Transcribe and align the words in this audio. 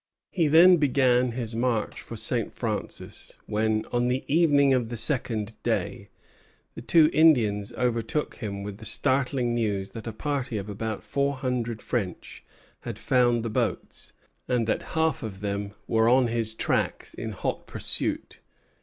He 0.31 0.47
then 0.47 0.77
began 0.77 1.33
his 1.33 1.55
march 1.55 2.01
for 2.01 2.15
St. 2.15 2.51
Francis, 2.55 3.37
when, 3.45 3.85
on 3.91 4.07
the 4.07 4.23
evening 4.27 4.73
of 4.73 4.89
the 4.89 4.97
second 4.97 5.53
day, 5.61 6.09
the 6.73 6.81
two 6.81 7.11
Indians 7.13 7.71
overtook 7.73 8.37
him 8.37 8.63
with 8.63 8.79
the 8.79 8.85
startling 8.85 9.53
news 9.53 9.91
that 9.91 10.07
a 10.07 10.11
party 10.11 10.57
of 10.57 10.69
about 10.69 11.03
four 11.03 11.35
hundred 11.35 11.83
French 11.83 12.43
had 12.79 12.97
found 12.97 13.43
the 13.45 13.51
boats, 13.51 14.13
and 14.47 14.65
that 14.65 14.81
half 14.97 15.21
of 15.21 15.41
them 15.41 15.75
were 15.85 16.09
on 16.09 16.29
his 16.29 16.55
tracks 16.55 17.13
in 17.13 17.29
hot 17.33 17.67
pursuit. 17.67 18.39